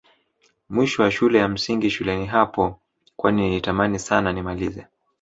[0.69, 2.79] Mwisho wa shule ya msingi shuleni hapo
[3.17, 4.87] kwani nilitamani Sana nimalize